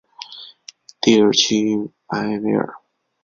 [0.99, 2.73] 蒂尔屈埃维尔。